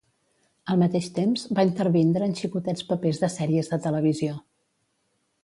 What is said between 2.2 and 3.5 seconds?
en xicotets papers de